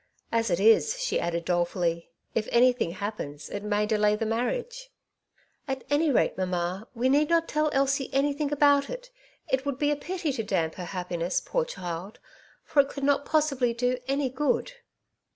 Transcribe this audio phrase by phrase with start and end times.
[0.31, 4.89] As it is/' she added dolefully, '^if anything happens it may delay the marriage."
[5.69, 9.11] '^At any rate, mamma, we need not tell Elsie anything about it.
[9.47, 12.17] It would be a pity to damp her happiness, poor child,
[12.63, 14.73] for it could not possibly do any good.''